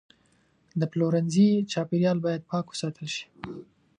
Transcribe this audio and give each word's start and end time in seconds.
د 0.79 0.81
پلورنځي 0.91 1.47
چاپیریال 1.71 2.17
باید 2.25 2.47
پاک 2.51 2.65
وساتل 2.69 3.07
شي. 3.15 3.25